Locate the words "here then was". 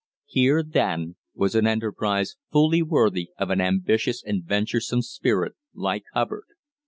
0.25-1.53